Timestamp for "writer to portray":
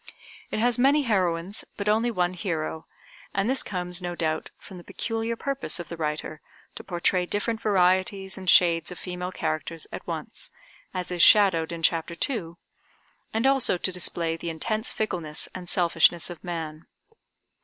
5.95-7.27